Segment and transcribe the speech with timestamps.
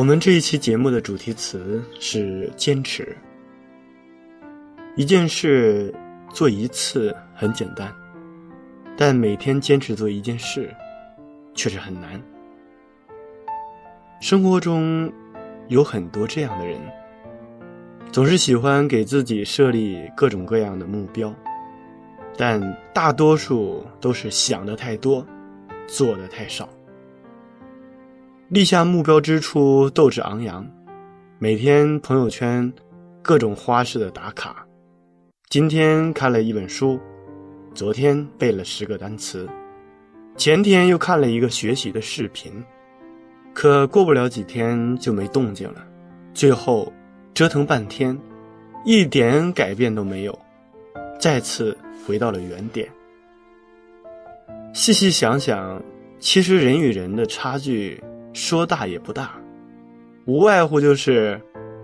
[0.00, 3.14] 我们这一期节目的主题词是坚持。
[4.96, 5.94] 一件事
[6.32, 7.94] 做一次很简单，
[8.96, 10.74] 但每天坚持做一件事，
[11.54, 12.18] 却是很难。
[14.22, 15.12] 生活中
[15.68, 16.80] 有很多这样的人，
[18.10, 21.30] 总是喜欢给自己设立各种各样的目标，
[22.38, 22.58] 但
[22.94, 25.26] 大多数都是想的太多，
[25.86, 26.66] 做的太少。
[28.50, 30.68] 立下目标之初，斗志昂扬，
[31.38, 32.72] 每天朋友圈
[33.22, 34.66] 各种花式的打卡。
[35.48, 36.98] 今天看了一本书，
[37.76, 39.48] 昨天背了十个单词，
[40.36, 42.52] 前天又看了一个学习的视频。
[43.54, 45.86] 可过不了几天就没动静了，
[46.34, 46.92] 最后
[47.32, 48.18] 折腾半天，
[48.84, 50.36] 一点改变都没有，
[51.20, 52.88] 再次回到了原点。
[54.72, 55.80] 细细想想，
[56.18, 58.02] 其实人与人的差距。
[58.32, 59.32] 说大也不大，
[60.24, 61.40] 无外乎就是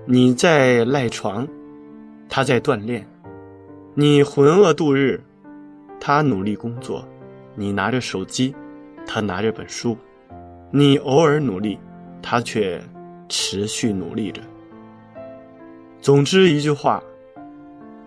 [0.07, 1.47] 你在赖床，
[2.29, 3.03] 他在锻炼；
[3.95, 5.21] 你浑噩度日，
[5.99, 7.05] 他努力工作；
[7.55, 8.55] 你拿着手机，
[9.07, 9.97] 他拿着本书；
[10.71, 11.79] 你偶尔努力，
[12.23, 12.81] 他却
[13.29, 14.41] 持续努力着。
[16.01, 17.03] 总之一句话，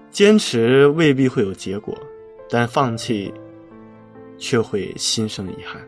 [0.10, 1.94] 坚持未必会有结果，
[2.50, 3.34] 但放弃
[4.38, 5.82] 却会心生遗憾。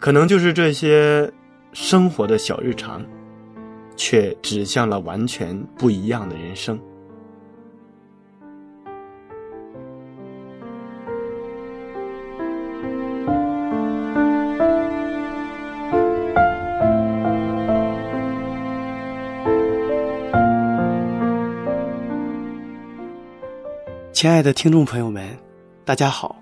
[0.00, 1.30] 可能就是这些
[1.72, 3.04] 生活的小日常，
[3.96, 6.78] 却指向了完全不一样的人生。
[24.12, 25.36] 亲爱的听众朋友们，
[25.84, 26.37] 大家好。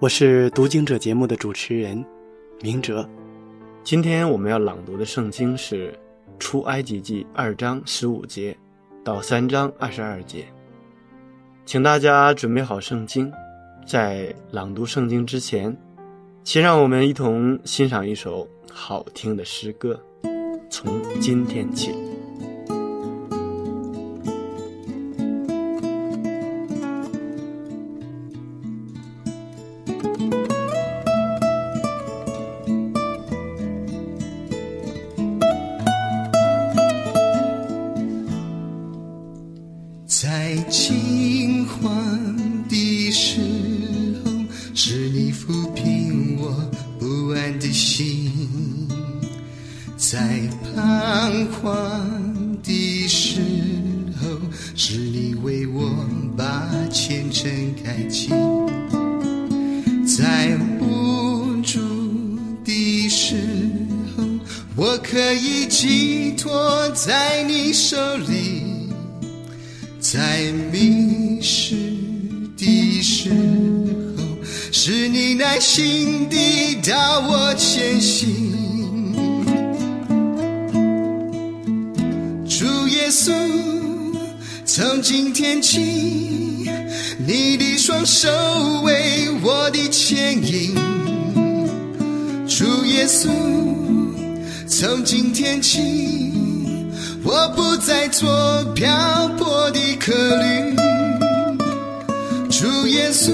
[0.00, 2.04] 我是读经者节目的主持人，
[2.60, 3.04] 明哲。
[3.82, 5.90] 今天我们要朗读的圣经是
[6.38, 8.56] 《出埃及记》二章十五节
[9.02, 10.46] 到三章二十二节。
[11.66, 13.32] 请大家准备好圣经，
[13.84, 15.76] 在朗读圣经之前，
[16.44, 20.00] 请让我们一同欣赏一首好听的诗歌。
[20.70, 21.92] 从今天起。
[72.98, 74.24] 的时候，
[74.72, 78.28] 是你耐心地导我前行。
[82.48, 83.32] 主耶稣，
[84.64, 85.78] 从今天起，
[87.24, 88.28] 你的双手
[88.82, 90.74] 为我的牵引。
[92.48, 93.28] 主耶稣。
[94.66, 96.32] 从今天起，
[97.24, 98.28] 我不再做
[98.74, 100.97] 漂泊的客旅。
[102.58, 103.30] 主耶稣，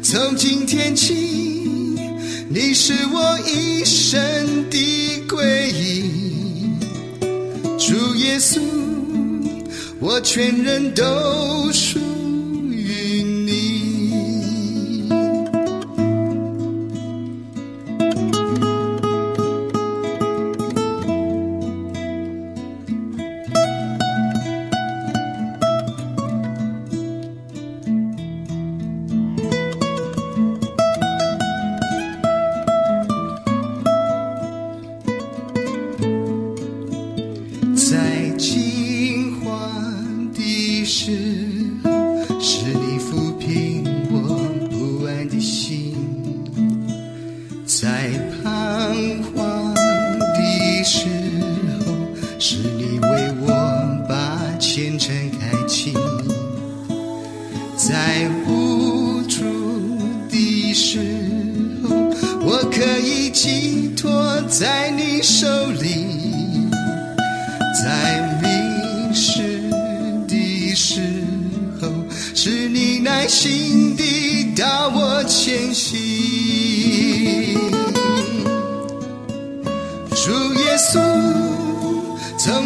[0.00, 1.12] 从今天起，
[2.48, 6.70] 你是我一生的归依。
[7.76, 8.60] 主耶稣，
[9.98, 11.02] 我全人都
[11.72, 11.98] 属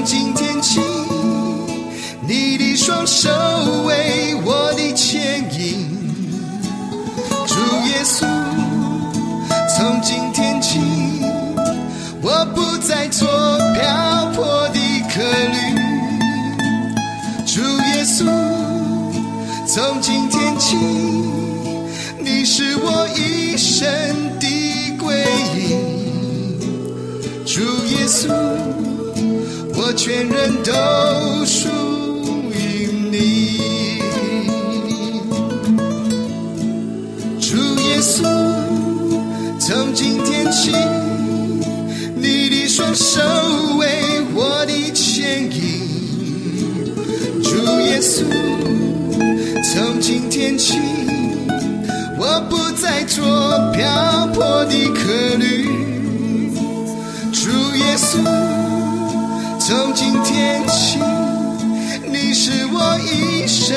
[0.04, 0.43] 今天
[29.96, 31.68] 全人都属
[32.52, 33.98] 于你。
[37.40, 38.24] 主耶稣，
[39.58, 40.72] 从今天起，
[42.16, 43.20] 你的双手
[43.78, 43.86] 为
[44.34, 45.80] 我的牵引。
[47.42, 48.24] 主耶稣，
[49.62, 50.78] 从今天起，
[52.18, 53.24] 我不再做
[53.72, 55.63] 漂泊的客旅。
[59.76, 61.00] 从今天起，
[62.06, 63.76] 你是我一生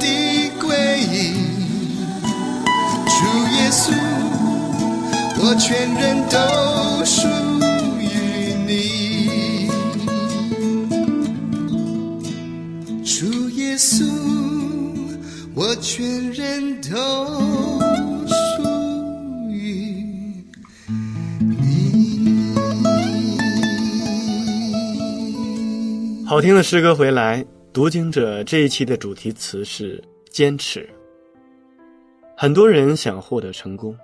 [0.00, 0.76] 的归
[1.12, 1.34] 依。
[3.06, 3.14] 主
[3.54, 3.92] 耶稣，
[5.38, 6.36] 我全人都
[7.04, 7.28] 属
[8.00, 8.04] 于
[8.66, 9.70] 你。
[13.04, 14.04] 主耶稣，
[15.54, 16.96] 我全人都
[26.28, 30.88] 好听的诗歌回来，读经者这一期的主题词是坚持。
[32.36, 33.96] 很多人想获得成功，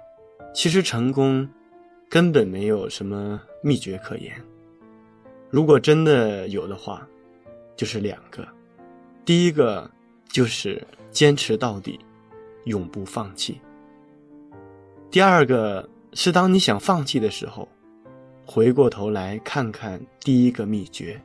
[0.54, 1.48] 其实成功
[2.08, 4.32] 根本没有什么秘诀可言。
[5.50, 7.04] 如果真的有的话，
[7.74, 8.46] 就是两个，
[9.24, 9.90] 第一个
[10.28, 10.80] 就是
[11.10, 11.98] 坚持到底，
[12.66, 13.54] 永不放弃；
[15.10, 17.68] 第二个是当你想放弃的时候，
[18.46, 21.20] 回过头来看看第一个秘诀。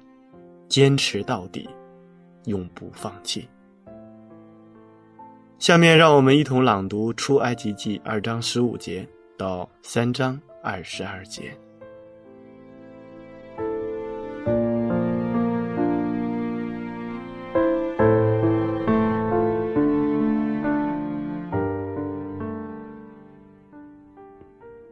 [0.67, 1.67] 坚持到底，
[2.45, 3.47] 永不放弃。
[5.59, 9.07] 下面让我们一同朗读《出埃及记》二章十五节
[9.37, 11.51] 到三章二十二节。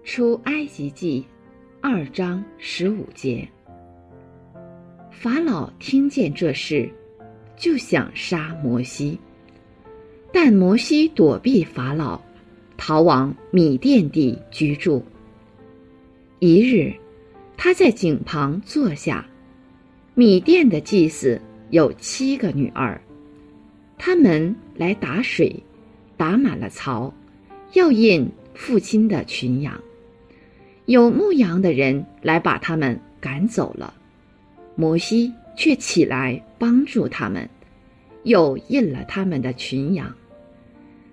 [0.03, 1.27] 出埃及记
[1.81, 3.47] 二章十五节。
[5.17, 6.87] 法老听见这事，
[7.55, 9.17] 就想杀摩西，
[10.31, 12.21] 但摩西躲避法老，
[12.75, 15.03] 逃往米甸地居住。
[16.39, 16.93] 一日，
[17.55, 19.25] 他在井旁坐下，
[20.13, 21.41] 米甸的祭司
[21.71, 23.01] 有七个女儿，
[23.97, 25.55] 他们来打水，
[26.17, 27.11] 打满了槽，
[27.73, 29.81] 要引父亲的群羊。
[30.85, 33.91] 有牧羊的人来把他们赶走了。
[34.75, 37.49] 摩西却起来帮助他们，
[38.23, 40.13] 又印了他们的群羊。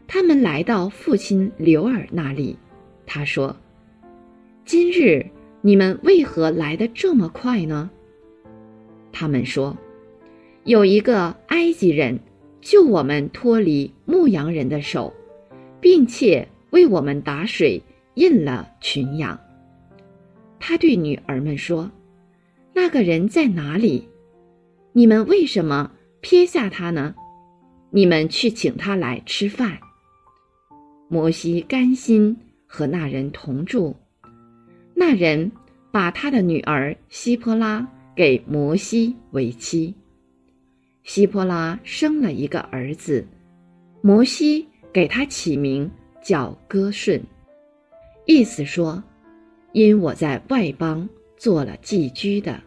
[0.09, 2.59] 他们来到父亲刘尔那里，
[3.07, 3.57] 他说
[4.67, 5.25] ：“今日
[5.61, 7.89] 你们为何来得这么快呢？”
[9.13, 9.77] 他们说
[10.65, 12.19] ：“有一个埃及人
[12.61, 15.15] 救我们脱离牧羊人的手，
[15.81, 17.81] 并且为我们打水，
[18.15, 19.39] 印了群羊。”
[20.59, 21.91] 他对女儿们说。
[22.75, 24.09] 那个人在哪里？
[24.93, 27.15] 你们为什么撇下他呢？
[27.91, 29.79] 你们去请他来吃饭。
[31.09, 32.37] 摩西甘心
[32.67, 33.95] 和那人同住。
[34.95, 35.53] 那人
[35.91, 37.87] 把他的女儿希波拉
[38.17, 39.95] 给摩西为妻。
[41.03, 43.27] 希波拉生了一个儿子，
[44.01, 45.91] 摩西给他起名
[46.23, 47.21] 叫歌顺，
[48.25, 49.03] 意思说，
[49.73, 51.09] 因我在外邦。
[51.43, 52.63] 做了寄居的。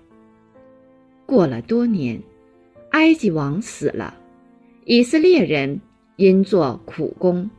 [1.25, 2.21] 过了多年，
[2.91, 4.13] 埃及王死了，
[4.83, 5.79] 以色列人
[6.17, 7.49] 因做苦工，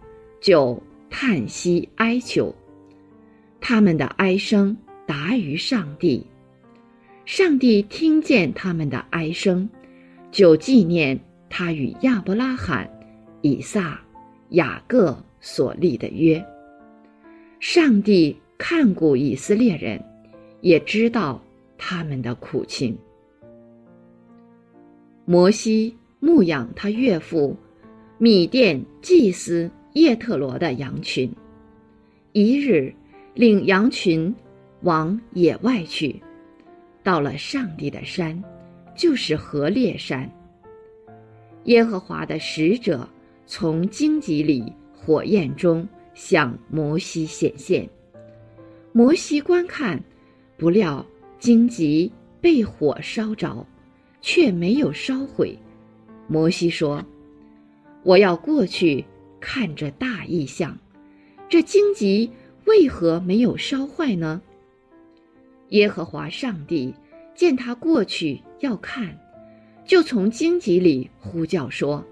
[0.42, 2.54] 就叹息哀求，
[3.62, 6.22] 他们的哀声达于上帝。
[7.24, 9.66] 上帝听见他们的哀声，
[10.30, 11.18] 就纪念
[11.48, 12.86] 他与亚伯拉罕、
[13.40, 13.98] 以撒、
[14.50, 16.44] 雅各所立的约。
[17.58, 19.98] 上帝看顾以色列人，
[20.60, 21.42] 也知道
[21.78, 22.96] 他们的苦情。
[25.24, 27.56] 摩西牧养他岳父
[28.18, 31.30] 米甸祭司叶特罗的羊群，
[32.32, 32.94] 一日
[33.34, 34.34] 领羊群
[34.82, 36.22] 往野外去，
[37.02, 38.42] 到了上帝的山，
[38.94, 40.30] 就是河烈山。
[41.64, 43.08] 耶和华的使者
[43.46, 47.88] 从荆棘里火焰中向摩西显现，
[48.92, 50.00] 摩西观看，
[50.56, 51.04] 不料
[51.38, 52.10] 荆棘
[52.40, 53.66] 被火烧着。
[54.22, 55.56] 却没有烧毁。
[56.26, 57.04] 摩西说
[58.02, 59.04] ：“我要过去
[59.38, 60.76] 看这大异象，
[61.48, 62.28] 这荆棘
[62.64, 64.42] 为何没有烧坏呢？”
[65.70, 66.92] 耶和华上帝
[67.36, 69.16] 见他过去要看，
[69.84, 72.04] 就从荆棘里呼叫说：“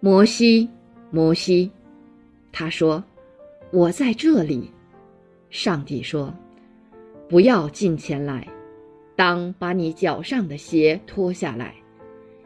[0.00, 0.68] 摩西，
[1.10, 1.70] 摩西。”
[2.52, 3.02] 他说
[3.72, 4.70] ：“我在这里。”
[5.48, 6.34] 上帝说
[7.28, 8.46] ：“不要近前来。”
[9.16, 11.74] 当把你脚上的鞋脱下来，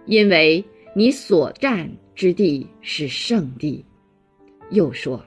[0.07, 0.65] 因为
[0.97, 3.85] 你所站之地是圣地。
[4.71, 5.23] 又说：“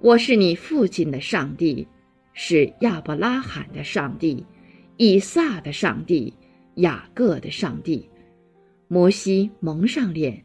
[0.00, 1.86] 我是你父亲的上帝，
[2.32, 4.42] 是亚伯拉罕的上帝，
[4.96, 6.32] 以撒的上帝，
[6.76, 8.08] 雅各的上帝。”
[8.88, 10.42] 摩西蒙上脸，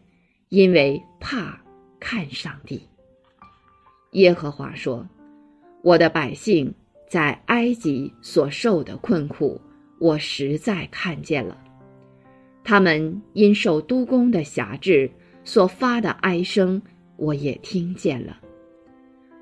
[0.49, 1.57] 因为怕
[2.01, 2.81] 看上帝。
[4.11, 5.07] 耶和华说
[5.83, 6.73] ：“我的百姓
[7.07, 9.59] 在埃及所受的困苦。”
[9.99, 11.57] 我实在看见了，
[12.63, 15.09] 他们因受督工的辖制
[15.43, 16.79] 所发的哀声，
[17.15, 18.39] 我也听见了。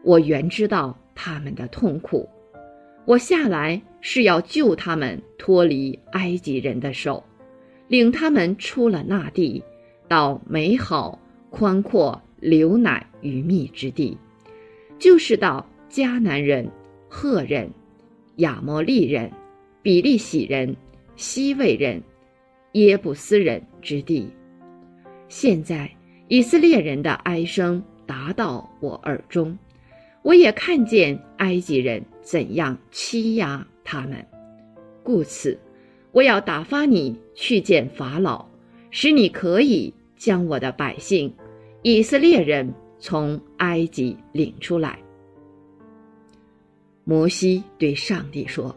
[0.01, 2.29] 我原知道他们的痛苦，
[3.03, 7.21] 我下来是要救他们脱离埃及人的手，
[7.89, 9.61] 领他们出了那地，
[10.07, 11.19] 到美好
[11.49, 14.17] 宽阔、流奶与蜜之地，
[14.97, 16.71] 就是到迦南人、
[17.17, 17.71] 赫人、
[18.37, 19.31] 亚摩利人。
[19.81, 20.75] 比利洗人、
[21.15, 22.01] 西魏人、
[22.71, 24.27] 耶布斯人之地。
[25.27, 25.87] 现在
[26.27, 29.55] 以色列人的哀声达到我耳中，
[30.23, 34.25] 我也看见埃及人怎样欺压他们，
[35.03, 35.55] 故此
[36.11, 38.43] 我要打发你去见法老，
[38.89, 41.31] 使你可以将我的百姓
[41.83, 44.97] 以色列人从埃及领出来。
[47.07, 48.75] 摩西对上帝说。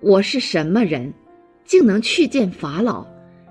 [0.00, 1.14] 我是什么人，
[1.64, 3.06] 竟能去见法老，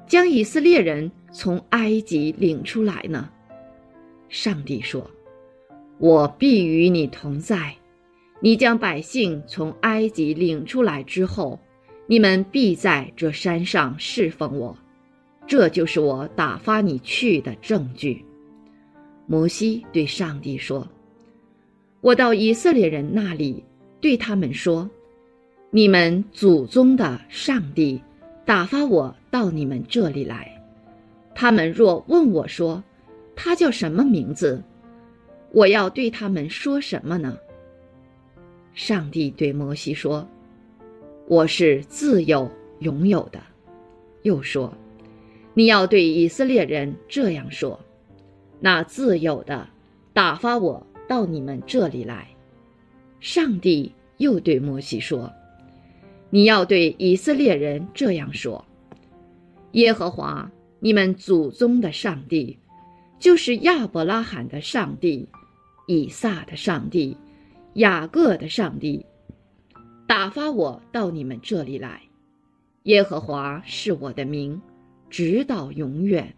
[0.05, 3.29] 将以色列人从埃及领出来呢？
[4.27, 5.09] 上帝说
[5.99, 7.73] ：“我必与你同在。
[8.41, 11.57] 你将百姓从埃及领出来之后，
[12.07, 14.77] 你们必在这山上侍奉我。
[15.47, 18.25] 这就是我打发你去的证据。”
[19.27, 20.85] 摩西对上帝说
[22.01, 23.63] ：“我到以色列人那里，
[24.00, 24.89] 对他们说。”
[25.74, 28.01] 你们祖宗的上帝
[28.43, 30.51] 打发我到你们这里来，
[31.34, 32.84] 他们若问我说，
[33.38, 34.62] 他叫什么名字，
[35.53, 37.38] 我要对他们说什么呢？
[38.74, 40.27] 上帝对摩西说
[41.25, 43.39] ：“我是自由拥有的。”
[44.24, 44.74] 又说
[45.55, 47.79] ：“你要对以色列人这样说：
[48.60, 49.65] 那自由的
[50.12, 52.25] 打发我到你们这里来。”
[53.19, 55.29] 上帝又对摩西说。
[56.29, 58.63] 你要对以色列人这样说
[59.73, 60.49] ：“耶和华
[60.79, 62.57] 你们祖宗的上帝，
[63.19, 65.27] 就是亚伯拉罕的上帝、
[65.87, 67.17] 以撒的上帝、
[67.73, 69.05] 雅各的上帝，
[70.07, 72.01] 打发我到你们这里来。
[72.83, 74.61] 耶和华是我的名，
[75.09, 76.33] 直到永远。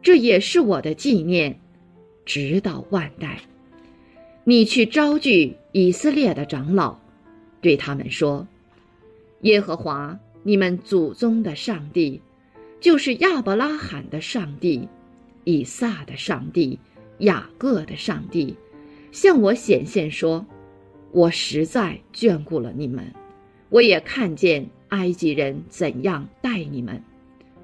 [0.00, 1.60] 这也是我的纪念，
[2.24, 3.38] 直到万代。
[4.44, 6.98] 你去招聚以色列的长老，
[7.60, 8.46] 对他们说。”
[9.42, 12.20] 耶和华，你们祖宗的上帝，
[12.80, 14.88] 就是亚伯拉罕的上帝，
[15.44, 16.78] 以撒的上帝，
[17.18, 18.54] 雅各的上帝，
[19.12, 20.44] 向我显现说
[21.12, 23.04] ：“我实在眷顾了你们，
[23.70, 27.02] 我也看见埃及人怎样待你们，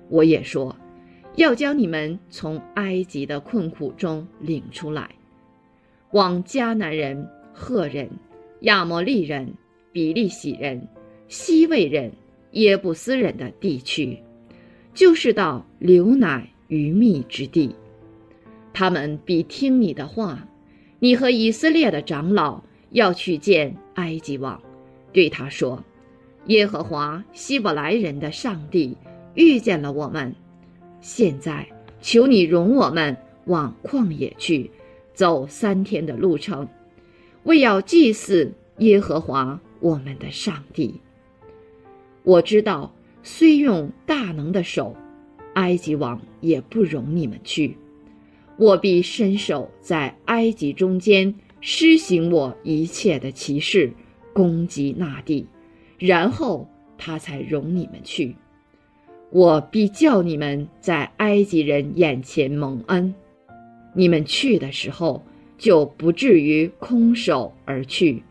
[0.09, 0.75] 我也说，
[1.35, 5.11] 要将你们从埃及的困苦中领出来，
[6.16, 8.08] 往迦南人、赫人、
[8.61, 9.52] 亚摩利人、
[9.92, 10.88] 比利洗人。”
[11.28, 12.11] 西魏人、
[12.52, 14.18] 耶布斯人的地区，
[14.94, 17.75] 就是到流奶与蜜之地。
[18.73, 20.49] 他们必听你的话。
[21.00, 24.62] 你和以色列的长老要去见埃及王，
[25.12, 25.85] 对他说
[26.46, 28.96] ：“耶和华希伯来人的上帝
[29.35, 30.35] 遇见了我们。
[31.02, 31.66] 现在
[32.00, 34.70] 求你容我们往旷野去，
[35.16, 36.68] 走三天的路程，
[37.44, 41.00] 为要祭祀耶和华我们的上帝。
[42.23, 44.94] 我知道，虽用大能的手，
[45.54, 47.78] 埃及王也不容你们去。
[48.58, 53.90] 我必伸手在埃及中间施行我一切的奇事，
[54.35, 55.46] 攻击那地，
[55.99, 56.68] 然后
[56.99, 58.37] 他才容你们去。
[59.30, 63.14] 我必叫你们在埃及人眼前蒙恩，
[63.96, 65.24] 你们去的时候
[65.58, 68.22] 就不至于空手而去。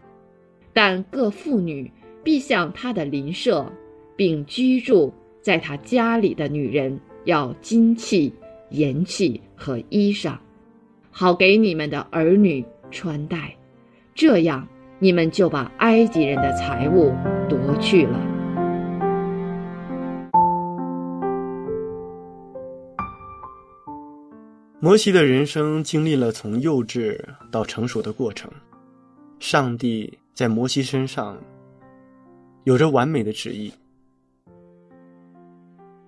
[0.72, 1.92] 但各妇女
[2.24, 3.70] 必向她的邻舍，
[4.16, 8.32] 并居住在她家里的女人要金器。
[8.72, 10.36] 银器和衣裳，
[11.12, 13.56] 好给你们的儿女穿戴，
[14.16, 14.68] 这样
[14.98, 17.14] 你们就把埃及人的财物
[17.48, 18.35] 夺去了。
[24.86, 28.52] 摩西的人生经历了从幼稚到成熟的过程，
[29.40, 31.42] 上帝在摩西身上
[32.66, 33.74] 有着完美的旨意。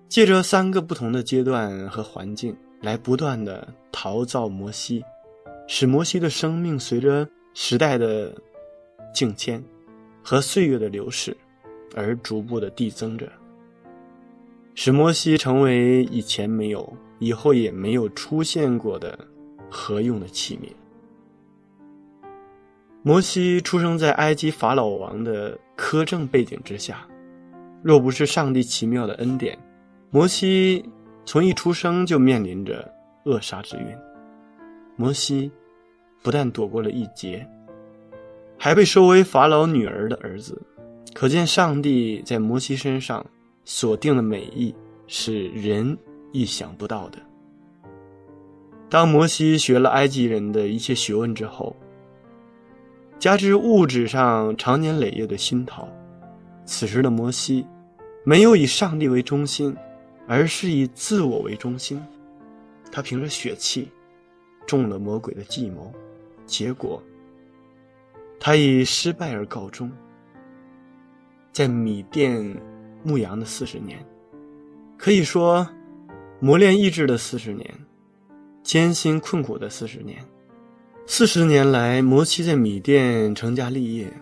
[0.08, 5.04] 借着三个不同的阶段和环境，来不断的陶造摩西，
[5.66, 8.32] 使摩西的生命随着时代的
[9.12, 9.60] 境迁
[10.22, 11.36] 和岁月的流逝，
[11.96, 13.28] 而逐步的递增着，
[14.76, 19.18] 使摩西成为以前没有、以后也没有出现过的
[19.70, 20.70] 合用的器皿。
[23.02, 27.06] 摩西出生在埃及法老王的苛政背景之下，
[27.82, 29.58] 若不是上帝奇妙的恩典。
[30.10, 30.84] 摩西
[31.24, 32.90] 从一出生就面临着
[33.24, 33.86] 扼杀之运。
[34.96, 35.50] 摩西
[36.22, 37.46] 不但躲过了一劫，
[38.58, 40.60] 还被收为法老女儿的儿子。
[41.14, 43.24] 可见上帝在摩西身上
[43.64, 44.74] 所定的美意
[45.06, 45.96] 是人
[46.32, 47.18] 意想不到的。
[48.88, 51.76] 当摩西学了埃及人的一切学问之后，
[53.18, 55.88] 加之物质上长年累月的熏陶，
[56.64, 57.66] 此时的摩西
[58.24, 59.76] 没有以上帝为中心。
[60.30, 61.98] 而是以自我为中心，
[62.92, 63.90] 他凭着血气
[64.66, 65.90] 中了魔鬼的计谋，
[66.44, 67.02] 结果
[68.38, 69.90] 他以失败而告终。
[71.50, 72.54] 在米店
[73.02, 74.04] 牧羊的四十年，
[74.98, 75.66] 可以说
[76.40, 77.74] 磨练意志的四十年，
[78.62, 80.18] 艰辛困苦的四十年。
[81.06, 84.12] 四十年来，摩西在米店成家立业，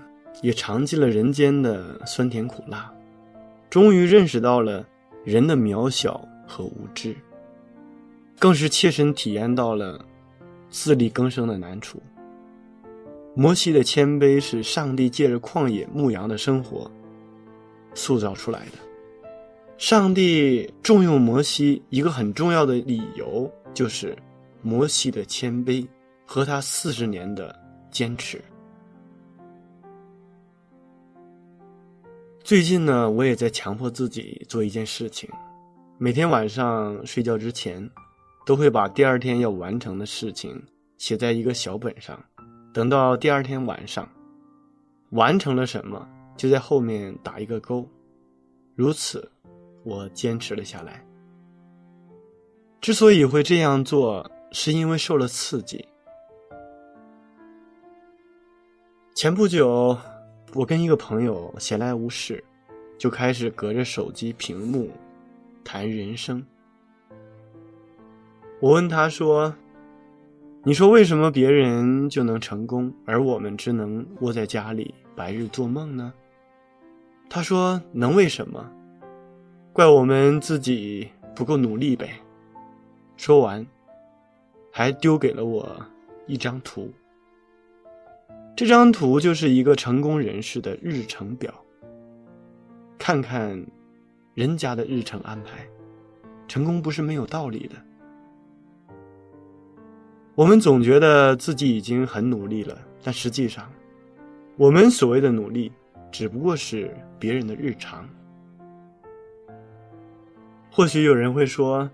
[0.42, 2.92] 也尝尽了人间的酸甜苦辣，
[3.68, 4.86] 终于认识到了。
[5.24, 7.12] 人的渺小和无知，
[8.38, 10.04] 更是切身体验到了
[10.70, 12.00] 自力更生的难处。
[13.34, 16.88] 摩西的谦卑是上帝借着旷野牧羊的生活
[17.92, 18.85] 塑造出来的。
[19.78, 24.16] 上帝重用摩西一个很重要的理由，就是
[24.62, 25.86] 摩西的谦卑
[26.24, 27.54] 和他四十年的
[27.90, 28.42] 坚持。
[32.42, 35.28] 最近呢，我也在强迫自己做一件事情，
[35.98, 37.90] 每天晚上睡觉之前，
[38.46, 40.58] 都会把第二天要完成的事情
[40.96, 42.18] 写在一个小本上，
[42.72, 44.08] 等到第二天晚上，
[45.10, 47.86] 完成了什么，就在后面打一个勾。
[48.74, 49.30] 如此，
[49.86, 51.00] 我坚持了下来。
[52.80, 55.86] 之所以会这样做，是因为受了刺激。
[59.14, 59.96] 前不久。
[60.54, 62.42] 我跟一个朋友闲来无事，
[62.96, 64.88] 就开始隔着手机屏幕
[65.62, 66.42] 谈人生。
[68.60, 69.54] 我问他说
[70.64, 76.14] ：“你说为什么别人就能成功，而我们只能窝在家里白日做梦呢？”
[77.28, 78.64] 他说：“能为什么？
[79.76, 82.08] 怪我们自己不够努力呗。”
[83.14, 83.66] 说完，
[84.72, 85.84] 还丢给了我
[86.26, 86.90] 一张图。
[88.56, 91.52] 这张图就是一个成功人士的日程表。
[92.96, 93.66] 看看
[94.32, 95.68] 人家的日程安排，
[96.48, 97.76] 成功不是没有道理的。
[100.34, 103.70] 我们总觉得自己已经很努力了，但实际上，
[104.56, 105.70] 我们所谓的努力，
[106.10, 108.08] 只不过是别人的日常。
[110.76, 111.90] 或许有人会说：“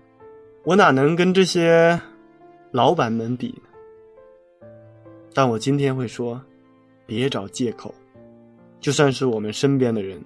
[0.65, 1.97] 我哪能跟这些
[2.71, 3.69] 老板们比呢？”
[5.33, 6.41] 但我今天会说。
[7.05, 7.93] 别找借口，
[8.79, 10.21] 就算是我们身边的人，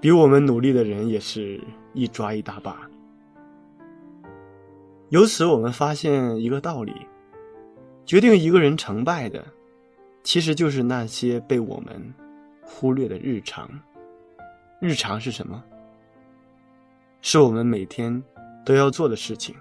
[0.00, 1.60] 比我们努力的人也是
[1.94, 2.88] 一抓一大把。
[5.08, 6.94] 由此，我们发现一个道理：
[8.04, 9.44] 决定一个人成败的，
[10.22, 12.14] 其实就是那些被我们
[12.62, 13.68] 忽略的日常。
[14.80, 15.62] 日常是什么？
[17.20, 18.22] 是我们每天
[18.64, 19.54] 都要做的事情。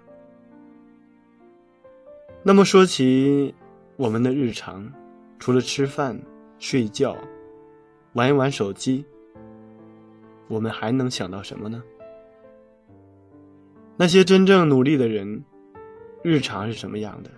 [2.43, 3.53] 那么说起
[3.95, 4.91] 我们的日常，
[5.39, 6.19] 除了吃饭、
[6.59, 7.17] 睡觉、
[8.13, 9.03] 玩一玩手机，
[10.47, 11.81] 我们还能想到什么呢？
[13.97, 15.43] 那些真正努力的人，
[16.21, 17.31] 日常是什么样的？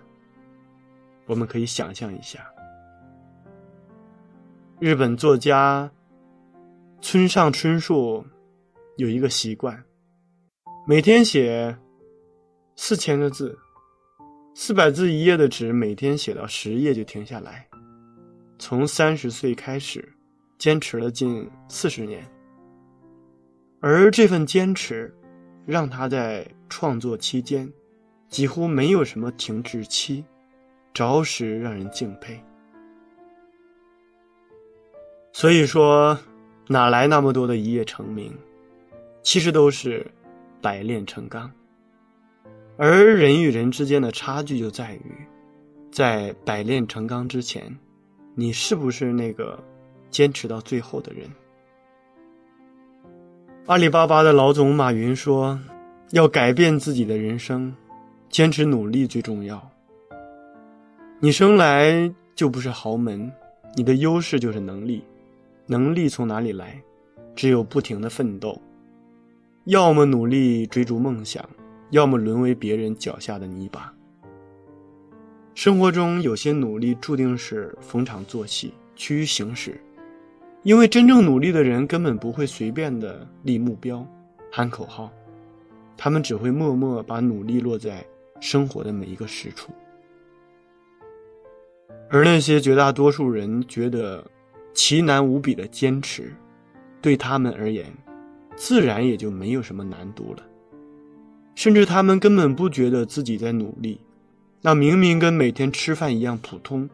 [1.26, 2.46] 我们可以想象一下。
[4.78, 5.90] 日本作家
[7.00, 8.24] 村上春树
[8.96, 9.84] 有一个习惯，
[10.88, 11.76] 每天写
[12.74, 13.58] 四千个字，
[14.54, 17.68] 四百字一页的纸，每天写到十页就停下来。
[18.58, 20.10] 从三十岁开始，
[20.56, 22.26] 坚持了近四十年，
[23.80, 25.14] 而这份坚持
[25.66, 27.70] 让他在创作期间
[28.30, 30.24] 几乎没有什么停滞期，
[30.94, 32.42] 着实让人敬佩。
[35.34, 36.18] 所以说，
[36.66, 38.34] 哪来那么多的一夜成名？
[39.22, 40.06] 其实都是
[40.60, 41.50] 百炼成钢。
[42.76, 45.12] 而人与人之间的差距就在于，
[45.90, 47.76] 在百炼成钢之前，
[48.34, 49.58] 你是不是那个
[50.10, 51.28] 坚持到最后的人？
[53.66, 55.58] 阿里巴巴的老总马云说
[56.12, 57.74] ：“要改变自己的人生，
[58.28, 59.70] 坚持努力最重要。
[61.20, 63.30] 你生来就不是豪门，
[63.74, 65.04] 你的优势就是能力。”
[65.70, 66.80] 能力从哪里来？
[67.36, 68.58] 只有不停的奋斗，
[69.68, 71.46] 要么努力追逐梦想，
[71.90, 73.92] 要么沦为别人脚下的泥巴。
[75.54, 79.78] 生活中有些努力注定是逢场作戏、趋于形式，
[80.62, 84.06] 因为真正努力的人根本不会随便的立目标、
[84.50, 85.12] 喊口号，
[85.98, 88.02] 他们只会默默把努力落在
[88.40, 89.70] 生活的每一个实处。
[92.08, 94.24] 而那些绝大多数人觉得。
[94.74, 96.32] 奇难无比的坚持，
[97.02, 97.84] 对他们而言，
[98.58, 100.42] 自然也就没有什么难度了。
[101.54, 104.00] 甚至他们根本不觉得自己在努力，
[104.60, 106.88] 那明明跟每天吃饭一样普通。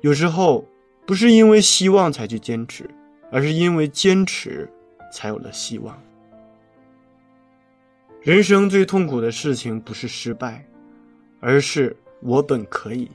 [0.00, 0.66] 有时候
[1.06, 2.88] 不是因为希望才去坚持，
[3.30, 4.68] 而是因为坚持，
[5.12, 6.00] 才有了希望。
[8.20, 10.66] 人生最痛苦的事情不是失败，
[11.40, 13.10] 而是我本可以。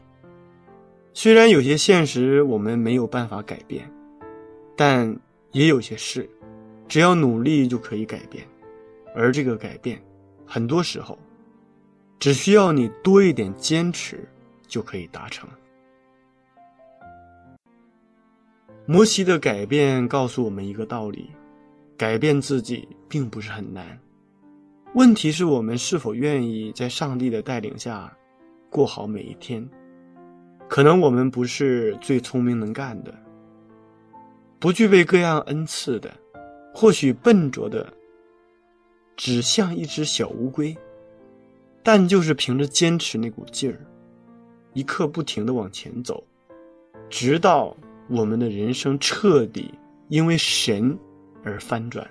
[1.14, 3.92] 虽然有些现实我们没有办法改变，
[4.78, 5.18] 但
[5.52, 6.30] 也有些事，
[6.90, 8.46] 只要努力就可以改变。
[9.16, 10.02] 而这个改变，
[10.46, 11.18] 很多时候，
[12.20, 14.28] 只需要你多一点坚持
[14.68, 15.48] 就可以达成。
[18.86, 21.30] 摩西的改变告诉我们一个道理：
[21.96, 24.00] 改变自己并不是很难，
[24.96, 28.12] 问题是我们是否愿意在上帝的带领下
[28.70, 29.68] 过好每一天。
[30.68, 33.14] 可能我们不是最聪明能干的，
[34.60, 36.12] 不具备各样恩赐的，
[36.80, 37.92] 或许笨拙的，
[39.18, 40.74] 只像一只小乌龟，
[41.84, 43.86] 但就是凭着坚持那股劲儿，
[44.72, 46.24] 一刻不停的往前走，
[47.10, 47.76] 直到
[48.08, 49.74] 我们的人生彻底
[50.08, 50.98] 因为神
[51.44, 52.10] 而翻转。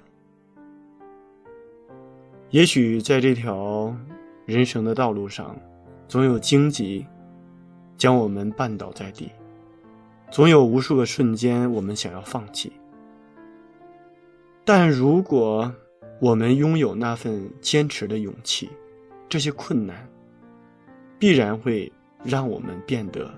[2.51, 3.97] 也许在这条
[4.45, 5.59] 人生的道路上，
[6.09, 7.07] 总有荆棘。
[7.97, 9.33] 将我们绊倒在地，
[10.31, 12.71] 总有无数个瞬间，我们想要放弃。
[14.69, 15.75] 但如果
[16.21, 18.69] 我们拥有那份坚持的勇气，
[19.27, 20.07] 这些困难
[21.19, 21.91] 必然会
[22.23, 23.33] 让我们变得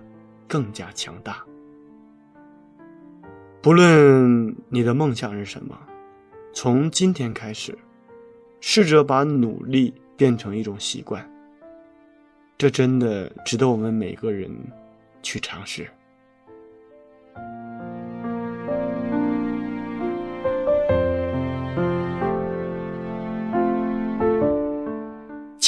[0.49, 1.40] 更加强大。
[3.62, 5.79] 不论你的梦想是什么，
[6.53, 7.79] 从今天开始，
[8.61, 11.25] 试着把努力变成一种习惯。
[12.59, 14.51] 这真的值得我们每个人
[15.23, 15.88] 去尝试。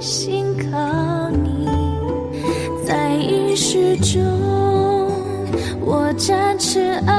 [0.00, 1.68] 心靠你，
[2.86, 4.22] 在意识中
[5.80, 6.80] 我展翅。
[7.06, 7.17] 爱。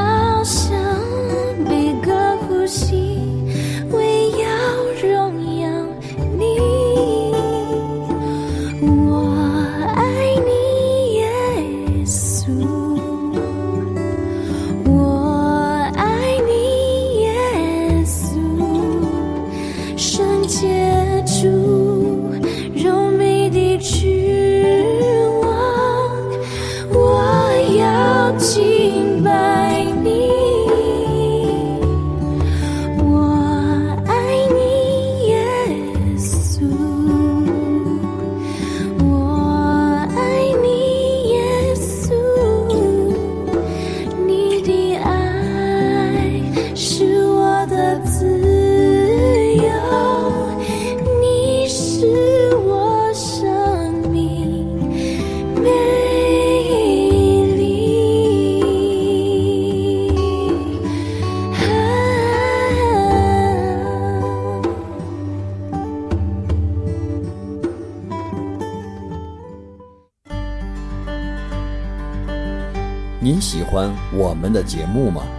[73.21, 75.38] 你喜欢我们的节目吗？